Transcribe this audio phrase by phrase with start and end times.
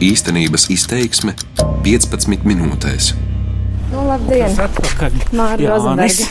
[0.00, 1.34] Īstenības izteiksme
[1.84, 3.10] 15 minūtēs.
[3.90, 4.54] Nu, labdien!
[5.36, 6.28] Mārija Rozenberga.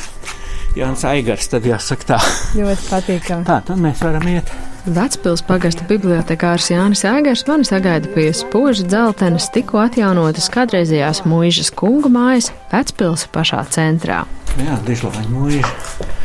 [0.79, 2.17] Jānis Aigars, tad jāsaka tā.
[2.57, 3.45] Ļoti patīkami.
[3.45, 4.49] Tā, tad mēs varam iet.
[4.89, 12.09] Vecpils pagasta bibliotekārs Jānis Aigars mani sagaida pie spoža dzeltenes tikko atjaunotas kādreizējās mūžas kungu
[12.09, 14.23] mājas Vecpils pašā centrā.
[14.57, 15.75] Jā, Dižlāņa mūža.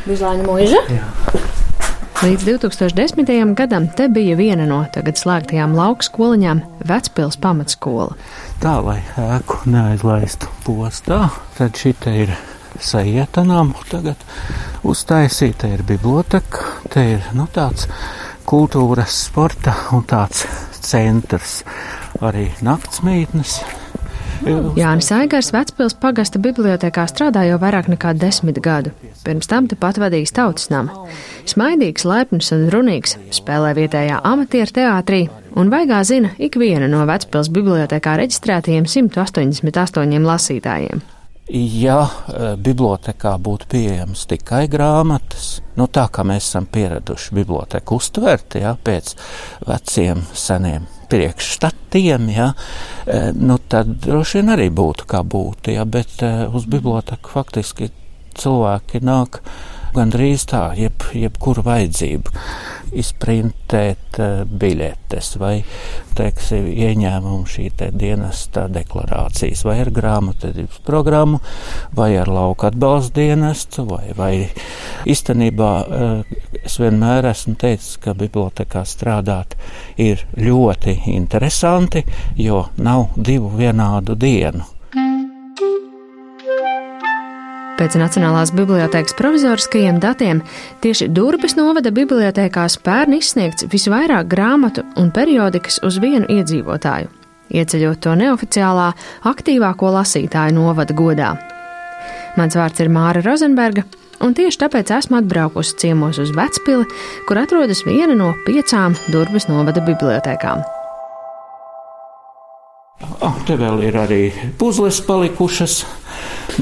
[0.08, 0.80] Dižlāņa mūža?
[0.96, 1.52] Jā.
[2.22, 3.54] Līdz 2010.
[3.58, 6.60] gadam te bija viena no tagad slēgtajām lauku skoliņām-
[6.90, 8.14] Vecpils pamatskola.
[8.62, 12.36] Tā, lai ēku neaizlaistu postā, tad šī ir
[12.78, 14.16] sajietanām tagad
[14.84, 17.88] uztaisīta ir biblioteka, te ir nu, tāds
[18.46, 20.46] kultūras, sporta un tāds
[20.80, 21.64] centrs,
[22.20, 23.83] arī naktsmītnes.
[24.44, 28.90] Jānis Aigars Vecpils pagasta bibliotekā strādā jau vairāk nekā desmit gadu.
[29.24, 31.06] Pirms tam te pat vadījis tautas namu.
[31.48, 35.22] Smaidīgs, laipns un runīgs, spēlē vietējā amatieru teātrī
[35.56, 41.04] un vaigā zina ikvienu no Vecpils bibliotekā reģistrētajiem 188 lasītājiem.
[41.80, 48.56] Ja e, bibliotekā būtu pieejamas tikai grāmatas, nu tā kā mēs esam pieraduši biblioteku uztvert,
[48.60, 49.12] ja, pēc
[49.68, 52.50] veciem seniem priekšstatiem, ja,
[53.06, 57.90] e, nu tad droši vien arī būtu kā būtu, ja, bet e, uz biblioteku faktiski
[58.38, 59.40] cilvēki nāk
[59.94, 62.32] gandrīz tā, jeb, jebkura vajadzība
[62.94, 65.54] izprintēt uh, biļetes vai,
[66.18, 71.40] teiksim, ieņēmumu šī te dienesta deklarācijas vai ar grāmatvedības programmu
[71.96, 74.32] vai ar lauka atbalsta dienestu vai, vai
[75.10, 79.58] īstenībā uh, es vienmēr esmu teicis, ka bibliotekā strādāt
[80.00, 82.04] ir ļoti interesanti,
[82.38, 84.73] jo nav divu vienādu dienu.
[87.74, 90.44] Pēc Nacionālās bibliotēkas provizoriskajiem datiem
[90.84, 97.10] tieši Durbis novada bibliotēkās pērn izsniegts visvairāk grāmatu un periodikas uz vienu iedzīvotāju,
[97.50, 98.92] ieceļot to neoficiālā
[99.26, 101.32] aktīvāko lasītāju novada godā.
[102.38, 103.82] Mans vārds ir Māra Rozenberga,
[104.22, 106.86] un tieši tāpēc esmu atbraukusi ciemos uz Vecpili,
[107.26, 110.62] kur atrodas viena no piecām Durbis novada bibliotēkām.
[113.24, 114.20] Oh, te vēl ir arī
[114.58, 115.78] puzles palikušas.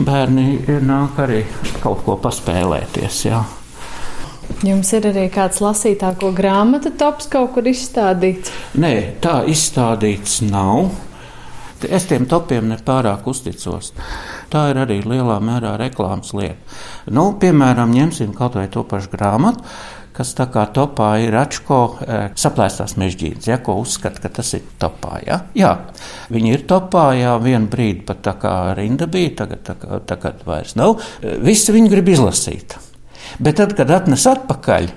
[0.03, 1.43] Bērni nāk arī
[1.83, 3.19] kaut ko paspēlēties.
[3.29, 3.43] Jā.
[4.63, 8.53] Jums ir arī kāds lasītāko grāmatu tops kaut kur izstādīts?
[8.79, 8.93] Nē,
[9.23, 10.93] tā izstādīts nav.
[11.83, 13.91] Es tiem topiem nepārāk uzticos.
[14.53, 16.61] Tā ir arī lielā mērā reklāmas lieta.
[17.11, 19.67] Nu, piemēram, ņemsim kaut vai to pašu grāmatu
[20.17, 24.65] kas tā kā topā ir Račko e, saplēstās mežģītes, ja, ko uzskata, ka tas ir
[24.81, 25.19] topā.
[25.27, 25.41] Ja?
[25.57, 25.73] Jā,
[26.33, 30.77] viņi ir topā, jā, vienu brīdi pat tā kā rinda bija, tagad, tagad, tagad vairs
[30.79, 31.01] nav.
[31.21, 32.79] E, visi viņi grib izlasīt.
[33.43, 34.89] Bet tad, kad atnes atpakaļ,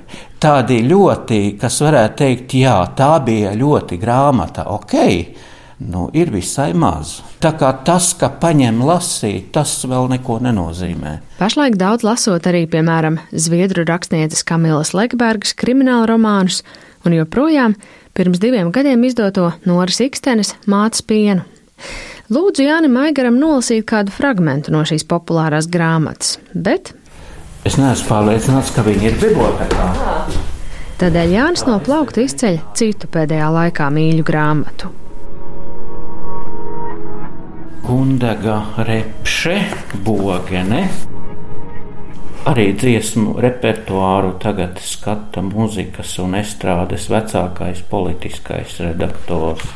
[0.43, 4.95] tādi ļoti, kas varētu teikt, jā, tā bija ļoti grāmata, ok,
[5.80, 7.19] nu, ir visai maz.
[7.44, 11.18] Tā kā tas, ka paņem lasīt, tas vēl neko nenozīmē.
[11.40, 16.63] Pašlaik daudz lasot arī, piemēram, zviedru rakstnieces Kamilas Lekbergas krimināla romānus,
[17.06, 17.75] un joprojām
[18.16, 21.46] pirms diviem gadiem izdoto Noras Ikstenes mātes pienu.
[22.31, 26.96] Lūdzu Jānim Aigaram nolasīt kādu fragmentu no šīs populārās grāmatas, bet
[27.68, 29.88] es neesmu pārliecināts, ka viņi ir bibliotekā.
[30.96, 34.94] Tādēļ Jānis no plaukta izceļ citu pēdējā laikā mīļu grāmatu.
[37.85, 39.59] Gundaga repše,
[40.01, 40.88] bogene.
[42.50, 49.69] Arī dziesmu repertuāru tagad skata mūzikas un estrādes vecākais politiskais redaktors.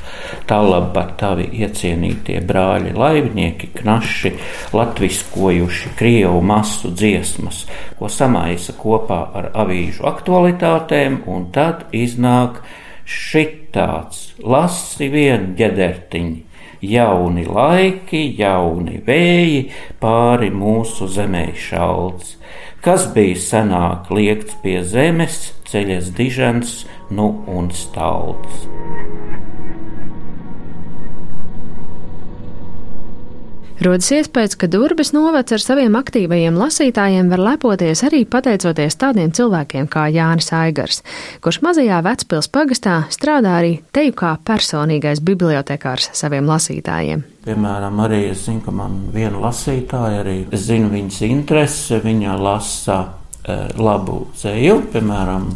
[0.49, 4.33] Tālāk tavi iecienītie brāļi, laivnieki, knaši,
[4.73, 7.67] latviskojuši krievu masu dziesmas,
[8.01, 12.63] ko samaisa kopā ar avīžu aktualitātēm, un tad iznāk
[13.05, 16.48] šitāds lasi vien ģedertiņi
[16.81, 19.63] jauni laiki, jauni vēji,
[20.01, 22.37] pāri mūsu zemē šalts.
[22.83, 28.65] Kas bija senāk liekts pie zemes, ceļas dižens, nu un stalts.
[33.79, 39.87] Rodas iespējas, ka Durbis novads ar saviem aktīvajiem lasītājiem var lepoties arī pateicoties tādiem cilvēkiem
[39.87, 40.99] kā Jānis Aigars,
[41.39, 47.23] kurš mazajā Vecpils pagastā strādā arī teju kā personīgais bibliotekārs saviem lasītājiem.
[47.47, 53.61] Piemēram, arī es zinu, ka man viena lasītāja arī zina viņas interesi, viņa lasa e,
[53.79, 55.47] labu ceļu, piemēram,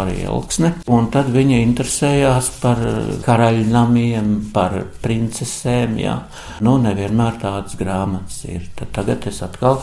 [0.00, 0.72] arī Elksne.
[0.92, 2.80] Un tad viņa interesējās par
[3.26, 5.98] karaļnamiem, par princesēm.
[6.02, 6.16] Jā.
[6.64, 8.70] Nu, nevienmēr tādas grāmatas ir.
[8.78, 9.82] Tad tagad es atkal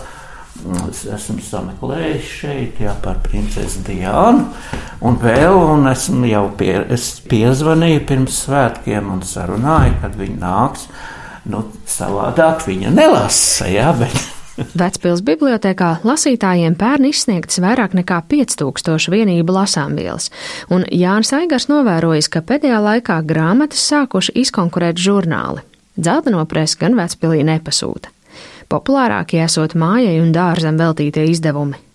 [0.90, 4.42] Es esmu sameklējis šeit jā, par princesi Diānu,
[5.08, 10.90] un vēl un esmu jau pie, es piezvanīju pirms svētkiem un sarunāju, kad viņi nāks.
[11.50, 14.20] Nu, savādāk viņa nelasa, jā, bet
[14.80, 20.30] Vecpils bibliotekā lasītājiem pērn izsniegts vairāk nekā 5000 vienību lasāmvielas,
[20.74, 25.66] un Jānis Aigars novērojis, ka pēdējā laikā grāmatas sākuši izkonkurēt žurnāli.
[26.00, 28.12] Dzelteno presi gan Vecpilī nepasūta.
[28.70, 31.88] Populārākie esot mājai un dārzam veltītie izdevumi.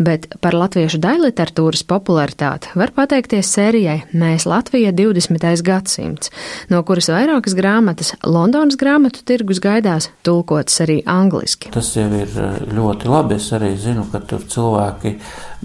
[0.00, 5.60] Bet par latviešu daļliteratūras popularitāti var pateikties sērijai Mēs Latvija 20.
[5.66, 6.30] gadsimts,
[6.72, 11.68] no kuras vairākas grāmatas Londonas grāmatu tirgus gaidās tulkotas arī angliski.
[11.74, 13.36] Tas jau ir eh, ļoti labi.
[13.36, 15.14] Es arī zinu, ka tur cilvēki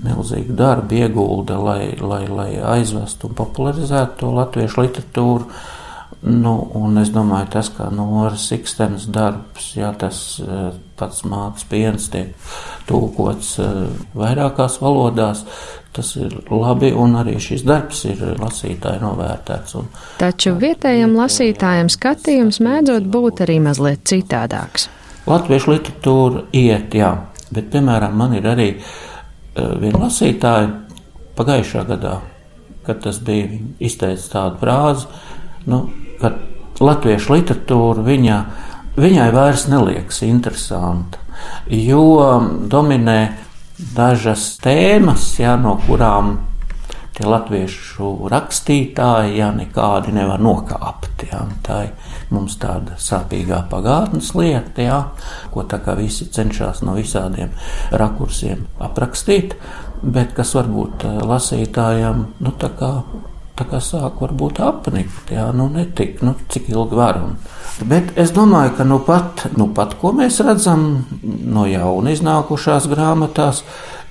[0.04, 5.48] milzīgu darbu iegulda, lai, lai, lai aizvestu un popularizētu to latviešu literatūru.
[6.26, 12.08] Nu, un es domāju, tas kā Noras Ikstenes darbs, ja tas eh, pats mākslas piens
[12.10, 12.32] tiek
[12.90, 13.76] tulkots eh,
[14.18, 15.44] vairākās valodās,
[15.94, 19.76] tas ir labi, un arī šis darbs ir lasītāji novērtēts.
[19.78, 24.88] Un, Taču vietējiem lasītājiem skatījums mēdzot būt arī mazliet citādāks.
[25.30, 27.12] Latviešu literatūra iet, jā,
[27.52, 30.74] bet, piemēram, man ir arī uh, viena lasītāja
[31.38, 32.18] pagājušā gadā,
[32.86, 35.08] kad tas bija izteicis tādu frāzi,
[35.70, 35.84] nu,
[36.22, 36.34] ka
[36.84, 38.40] latviešu literatūra viņa,
[39.00, 41.22] viņai vairs neliekas interesanta,
[41.68, 42.06] jo
[42.72, 43.20] dominē
[43.96, 46.38] dažas tēmas, jā, no kurām
[47.16, 51.26] tie latviešu rakstītāji jā, nekādi nevar nokāpt.
[51.30, 55.00] Jā, tā ir mums tāda sāpīgā pagātnes lieta, jā,
[55.54, 57.54] ko tā kā visi cenšas no visādiem
[57.96, 59.56] rakursiem aprakstīt,
[60.04, 62.92] bet kas varbūt lasītājiem, nu tā kā
[63.56, 67.36] tā kā sāk varbūt apnikt, jā, nu netik, nu cik ilgi varam.
[67.88, 73.64] Bet es domāju, ka nu pat, nu pat ko mēs redzam no jauna iznākušās grāmatās,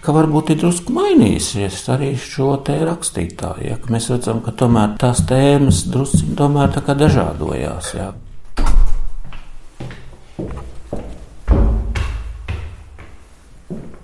[0.05, 4.97] ka varbūt ir drusku mainījusies arī šo te rakstītāju, ja, ka mēs redzam, ka tomēr
[5.01, 8.13] tās tēmas drusku tomēr tā kā dažādojās, jā.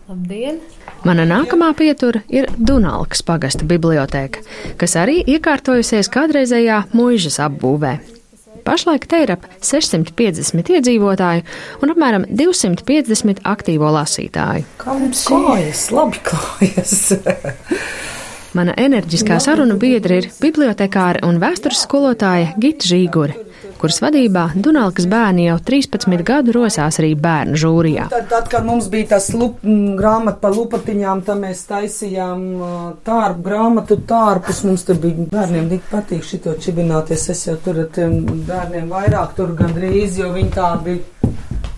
[0.08, 0.79] Labdien!
[1.00, 4.42] Mana nākamā pietura ir Dunalkas pagasta biblioteka,
[4.76, 7.94] kas arī iekārtojusies kādreizējā mūžas apbūvē.
[8.66, 11.46] Pašlaik te ir ap 650 iedzīvotāju
[11.80, 14.68] un apmēram 250 aktīvo lasītāju.
[14.82, 15.86] Kā mums klājas?
[15.96, 16.96] Labi klājas.
[18.50, 23.36] Mana enerģiskā sarunu biedra ir bibliotekāra un vēstures skolotāja Gita Žīgure,
[23.78, 28.08] kuras vadībā Dunalkas bērni jau 13 gadu rosās arī bērnu žūrijā.
[28.10, 32.42] Tad, tad kad mums bija tas lup, grāmata par lupatiņām, tad mēs taisījām
[33.06, 34.64] tārpu grāmatu tārpus.
[34.66, 37.28] Mums tur bija bērniem tik patīk šito čibināties.
[37.30, 38.18] Es jau tur ar tiem
[38.50, 41.30] bērniem vairāk tur gandrīz, jo viņi tā bija,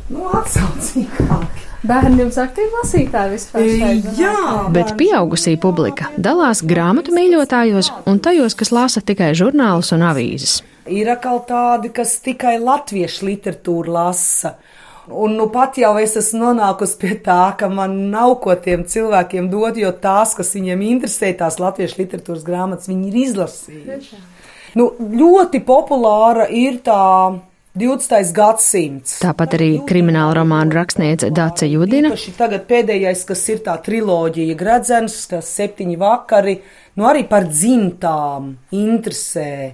[0.09, 1.72] nu, atsaucīgāki.
[1.83, 4.05] Bērniem aktīvi lasītāji vispār šeit.
[4.15, 4.35] Jā,
[4.71, 10.61] Bet pieaugusī publika dalās grāmatu mīļotājos un tajos, kas lasa tikai žurnālus un avīzes.
[10.87, 14.55] Ir atkal tādi, kas tikai latviešu literatūru lasa.
[15.11, 19.51] Un nu pat jau es esmu nonākusi pie tā, ka man nav ko tiem cilvēkiem
[19.51, 24.21] dot, jo tās, kas viņiem interesē, tās latviešu literatūras grāmatas, viņi ir izlasījuši.
[24.79, 27.03] Nu, ļoti populāra ir tā
[27.73, 28.33] 20.
[28.37, 29.15] gadsimts.
[29.23, 32.11] Tāpat arī krimināla romānu rakstniece Dāce Judina.
[32.11, 36.59] Īpaši tagad pēdējais, kas ir tā triloģija Gradzens, tas septiņi vakari,
[37.01, 39.73] nu arī par dzimtām interesē.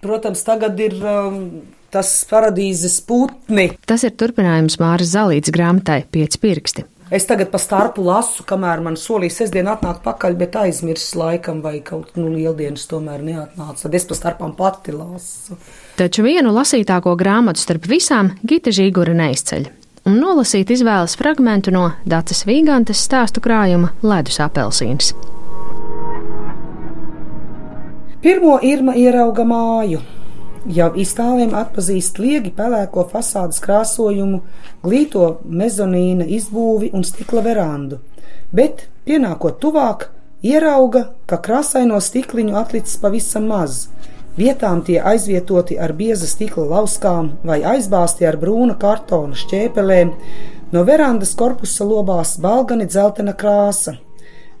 [0.00, 1.42] Protams, tagad ir um,
[1.90, 3.66] tas paradīzes putni.
[3.82, 6.86] Tas ir turpinājums Māras Zalītas grāmatai Pieci pirksti.
[7.10, 11.80] Es tagad pa starpu lasu, kamēr man solīja sestdien atnākt pakaļ, bet aizmirsu laikam vai
[11.82, 13.82] kaut nu lieldienas tomēr neatnāca.
[13.82, 15.58] Tad es pa starpām pati lasu.
[15.98, 19.66] Taču vienu lasītāko grāmatu starp visām Gita Žīgura neizceļ.
[20.06, 25.10] Un nolasīt izvēles fragmentu no Dācis Vīgantes stāstu krājuma Ledus apelsīns.
[28.22, 29.98] Pirmo Irma ierauga māju.
[30.68, 34.42] Jau iztāliem atpazīst liegi pelēko fasādes krāsojumu,
[34.84, 38.02] glīto mezonīna izbūvi un stikla verandu,
[38.52, 40.10] bet, pienākot tuvāk,
[40.44, 43.86] ierauga, ka krāsaino stikliņu atlicis pavisam maz.
[44.36, 50.12] Vietām tie aizvietoti ar bieza stikla lauskām vai aizbāzti ar brūna kartona šķēpelēm,
[50.76, 53.96] no verandas korpusa lobās balgani dzeltena krāsa.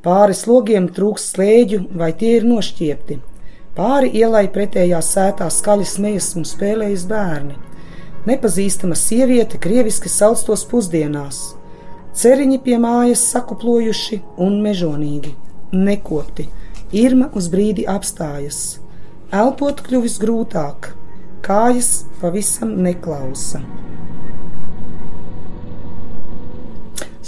[0.00, 3.20] Pāri slogiem trūks slēģu vai tie ir nošķiepti.
[3.80, 7.54] Pāri ielai pretējā sētā skaļi smejas un spēlējas bērni.
[8.28, 11.38] Nepazīstama sieviete krieviski sauc tos pusdienās.
[12.12, 15.30] Ceriņi pie mājas sakuplojuši un mežonīgi,
[15.72, 16.44] nekopti.
[16.92, 18.58] Irma uz brīdi apstājas.
[19.32, 20.90] Elpot kļuvis grūtāk,
[21.46, 23.62] kājas pavisam neklausa.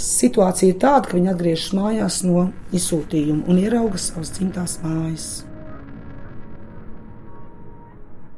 [0.03, 2.45] Situācija ir tāda, ka viņi atgriežas mājās no
[2.77, 5.31] izsūtījuma un ierauga savas dzimtās mājas.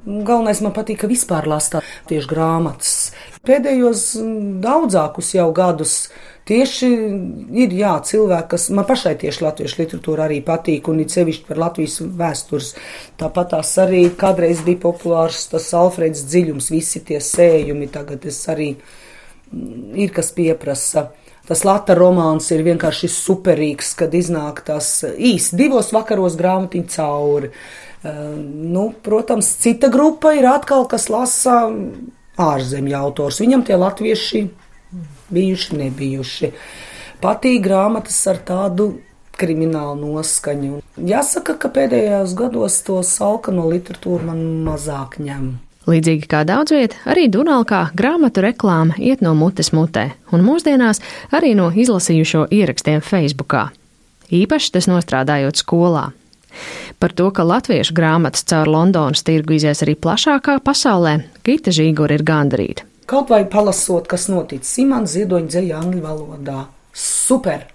[0.05, 2.93] Galvenais man patīk, ka vispār lasa tieši grāmatas.
[3.45, 4.03] Pēdējos
[4.61, 5.95] daudzākus jau gadus
[6.45, 6.89] tieši
[7.57, 11.61] ir jā, cilvēki, kas man pašai tieši latviešu literatūra arī patīk, un it sevišķi par
[11.63, 12.75] Latvijas vēstures.
[13.17, 18.75] Tāpat tās arī kādreiz bija populārs tas Alfreds dziļums, visi tie sējumi, tagad es arī
[19.97, 21.09] ir kas pieprasa.
[21.45, 27.51] Tas Lata romāns ir vienkārši superīgs, kad iznāk tas īsti divos vakaros grāmatiņa cauri.
[28.05, 28.35] Uh,
[28.75, 31.63] nu, protams, cita grupa ir atkal, kas lasa
[32.37, 33.39] ārzemju autors.
[33.41, 34.43] Viņam tie latvieši
[35.33, 36.51] bijuši, nebijuši.
[37.23, 38.91] Patīk grāmatas ar tādu
[39.35, 40.81] kriminālu noskaņu.
[41.01, 45.55] Jāsaka, ka pēdējos gados to salkano literatūru man mazāk ņem.
[45.85, 51.01] Līdzīgi kā daudz vietā, arī Dunalkā grāmatu reklāma iet no mutes mutē, un mūsdienās
[51.35, 53.67] arī no izlasījušo ierakstiem Facebookā.
[54.33, 56.07] Īpaši tas nostrādājot skolā.
[56.99, 62.25] Par to, ka latviešu grāmatas caur Londonas tirgu izies arī plašākā pasaulē, Gita Žīgura ir
[62.25, 62.87] gandarīta.
[63.05, 66.65] Kaut vai palasot, kas notic Simons Ziedoņa dzēja angļu valodā.
[66.95, 67.67] Super!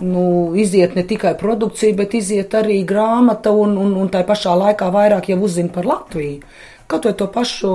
[0.00, 4.90] Nu, iziet ne tikai produkcija, bet iziet arī grāmata, un, un, un tā pašā laikā
[4.92, 6.42] vairāk jau uzzina par Latviju.
[6.86, 7.72] Kaut vai to pašu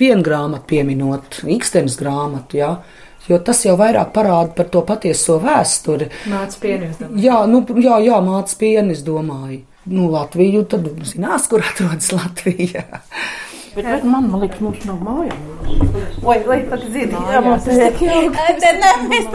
[0.00, 2.70] vienu grāmatu pieminot, Ikstenes grāmatu, jā.
[3.30, 6.10] Jo tas jau vairāk parāda par to patieso vēsturi.
[6.30, 7.02] Mācis pienis.
[7.22, 9.62] Jā, nu, jā, jā mācis pienis, domāju.
[9.90, 12.84] Nu, Latviju tad zinās, kur atrodas Latvija.
[13.70, 15.60] Bet, bet man, liekas, mums nav mājās.
[16.26, 18.64] Oi, lai pat dzird, jā, mums ir tik jauki.
[18.80, 19.26] Nē, mēs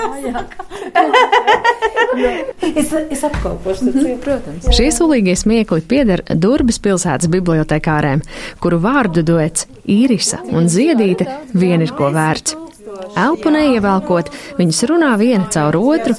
[2.76, 4.68] Es, es apkalpošu, ir, protams.
[4.76, 8.26] Šie sulīgie smiekli pieder Durbas pilsētas bibliotekārēm,
[8.60, 12.65] kuru vārdu duets Īrisa un Ziedīte vien ir ko vērts.
[13.14, 16.16] Elpu neievelkot, viņas runā viena caur otru.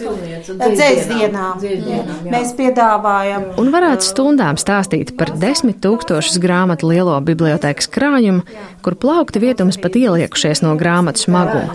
[0.47, 1.62] Dzēsdienām
[2.31, 3.49] mēs piedāvājam.
[3.61, 8.45] Un varētu stundām stāstīt par desmit tūkstošus grāmatu lielo bibliotekas krājumu,
[8.85, 11.75] kur plaukta vietums pat ieliekušies no grāmatu smaguma.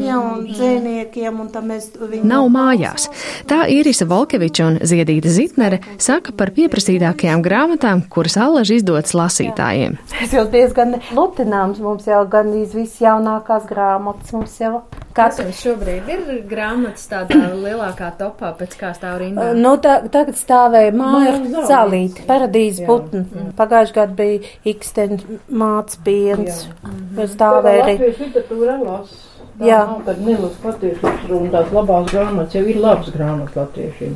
[0.00, 2.24] Jā, un dzēniekiem, un tam mēs viņu.
[2.28, 3.08] Nav mājās.
[3.50, 9.98] Tā Irisa Volkeviča un Ziedīta Zitnere saka par pieprasītākajām grāmatām, kuras allaž izdotas lasītājiem.
[10.22, 14.82] Es jau diezgan lutināms, mums jau gan viss jaunākās grāmatas mums jau.
[15.12, 19.50] Kas jums šobrīd ir grāmatas tādā lielākā topā, pēc kā stāv rindā?
[19.58, 21.34] Nu, tā, tagad stāvēja māja
[21.68, 23.26] zālīte, paradīzes putni.
[23.58, 25.18] Pagājuši gadu bija iksten
[25.52, 26.64] māc piens.
[27.34, 27.98] Stāvēja arī.
[27.98, 29.20] Latvijas literatūra lasa.
[29.52, 29.82] Tā Jā.
[29.84, 34.14] nav tad nelas patiešas un tās labās grāmatas jau ir labas grāmatas latviešiem.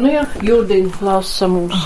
[0.00, 1.76] Nu jā, Judina lasa mums.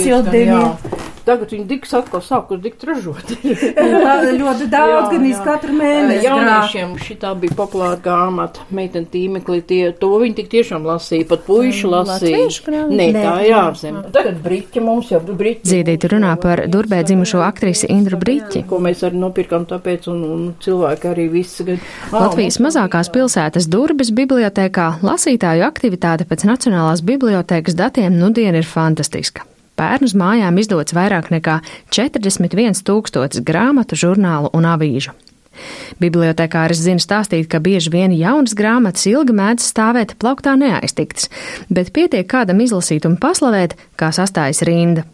[0.00, 0.62] Judina.
[0.62, 0.91] jā.
[1.22, 3.34] Tagad viņi diks atkal sākus dikt ražot.
[4.02, 6.24] Tā ļoti daudz, gan iz katru mēnesi.
[6.26, 11.90] Jauniešiem šitā bija populāra grāmata, meitene tīmeklī, tie, to viņi tik tiešām lasīja, pat puiši
[11.92, 12.40] lasīja.
[12.40, 12.98] latviešu grāmatu?
[12.98, 14.00] Nē, tā ir ārzem.
[14.14, 15.70] Tagad briķi mums jau briķi.
[15.72, 18.64] Ziedīta runā par Durbē dzimušo aktrisi Indru Briķi.
[18.70, 21.68] Ko mēs arī nopirkām tāpēc, un, un cilvēki arī visi.
[21.68, 21.80] Gan,
[22.14, 29.51] Latvijas mazākās pilsētas Durbas bibliotēkā lasītāju aktivitāte pēc Nacionālās bibliotēkas datiem nudien ir fantastiska.
[29.76, 31.60] Pērn uz mājām izdots vairāk nekā
[31.94, 35.14] 41 tūkstotis grāmatu, žurnālu un avīžu.
[36.00, 41.28] Bibliotēkāris zina stāstīt, ka bieži vien jaunas grāmatas ilgi mēdz stāvēt plauktā neaiztiktas,
[41.68, 45.04] bet pietiek kādam izlasīt un paslavēt, kā sastājas rinda.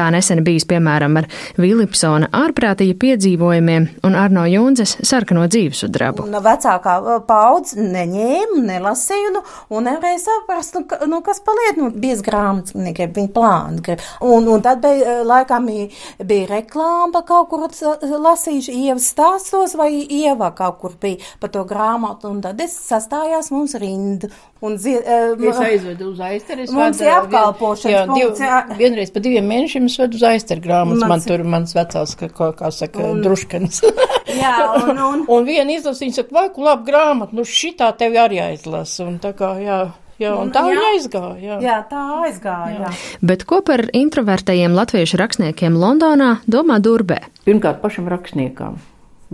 [0.00, 1.26] Tā nesen bijis piemēram ar
[1.60, 6.24] Vilipsona ārprātīja piedzīvojumiem un Arno Junzes sarkano dzīvesudrabu.
[6.24, 6.94] Un vecākā
[7.28, 9.42] paudze neņēma, nelasīja, nu,
[9.76, 14.00] un nevarēja saprast, nu, ka- nu kas paliek, nu, biez grāmatas, negrib, viņa plāni grib.
[14.24, 20.78] Un, un tad bija, laikam, bija- reklāma kaut kur lasījuši, ievas stāstos, vai ievā kaut
[20.80, 24.30] kur bija par to grāmatu, un tad es sastājās mums rindu.
[24.62, 26.60] Un, zie, eh, Es aizvedu uz aizteru.
[26.66, 31.06] es Mums ir apkalpošanas jā, div, vienreiz pa diviem mēnešiem es vedu uz aizteru grāmatas.
[31.10, 33.82] Man tur mans vecās, kā, kā, kā saka, un, druškanis.
[34.40, 38.14] Jā, un, un, un viena izlasa, viņa saka, vai, ku labi grāmata, nu šitā tev
[38.20, 39.08] arī aizlasa.
[39.08, 39.80] Un tā kā, jā,
[40.22, 40.84] jā, un tā jā.
[40.92, 41.40] aizgāja.
[41.42, 41.58] Jā.
[41.64, 42.84] jā, tā aizgāja.
[42.86, 42.94] Jā.
[43.32, 47.24] Bet ko par introvertajiem latviešu rakstniekiem Londonā domā Durbē?
[47.48, 48.78] Pirmkārt, pašam rakstniekam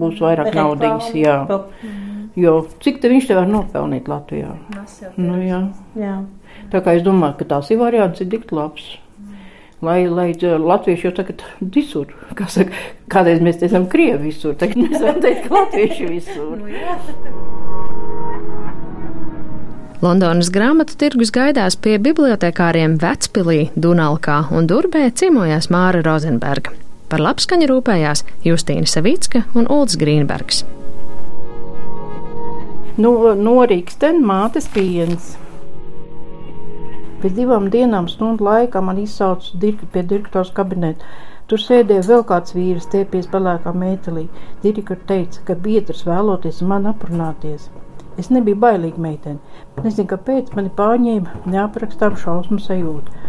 [0.00, 0.76] būs vairāk Reklāma.
[0.76, 1.36] naudiņas, jā.
[2.36, 4.52] Jo cik te viņš te var nopelnīt Latvijā?
[5.16, 5.62] Nu, jā.
[5.96, 6.18] Jā.
[6.72, 8.96] Tā kā es domāju, ka tās ir variants, ir dikt labs.
[9.84, 12.72] Lai, lai dz- latvieši jau tagad visur, kā saka,
[13.12, 16.62] kādreiz mēs teicām, krievi visur, tagad mēs varam teikt, latvieši visur.
[20.00, 26.72] Londonas grāmatu tirgus gaidās pie bibliotekāriem Vecpilī, Dunalkā un Durbē ciemojās Māra Rozenberga.
[27.12, 30.64] Par labskaņu rūpējās Justīna Savicka un Ulds Grīnbergs.
[32.96, 35.36] Nu, no Rīgstena mātes piens.
[37.22, 41.06] Pēc divām dienām stundu laikā man izsauca dirk, pie direktors kabineta.
[41.48, 44.26] Tur sēdēja vēl kāds vīrs, tiepies pelēkā mētelī.
[44.64, 47.70] Direktors teica, ka biedrs vēloties man aprunāties.
[48.20, 49.62] Es nebiju bailīga meitene.
[49.84, 53.24] Nezinu, kāpēc mani pārņēma neaprakstām šausmu sajūta.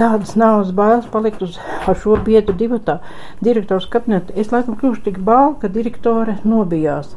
[0.00, 1.58] Tādas naudas bailes palikt uz
[2.02, 2.98] šo biedru divatā.
[3.44, 7.12] Direktors kabinetā es laikam kļuvuši tik bāli, ka direktore nobijās.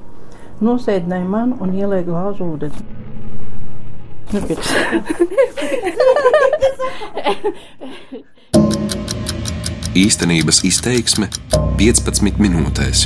[0.63, 3.12] Nosēdināja man un ielēja glāzu ūdeni.
[9.93, 11.27] Īstenības izteiksme
[11.77, 13.05] 15 minūtēs.